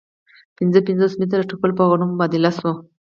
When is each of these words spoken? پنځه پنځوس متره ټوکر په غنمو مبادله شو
پنځه 0.57 0.79
پنځوس 0.87 1.13
متره 1.19 1.43
ټوکر 1.49 1.71
په 1.77 1.83
غنمو 1.89 2.11
مبادله 2.13 2.51
شو 2.57 2.71